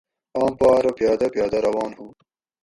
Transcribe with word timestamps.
آم 0.41 0.51
پا 0.59 0.67
ارو 0.77 0.91
پیادہ 0.97 1.27
پیادہ 1.33 1.57
روان 1.65 1.91
ہو 1.97 2.05